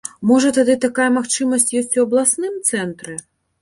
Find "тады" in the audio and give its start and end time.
0.57-0.75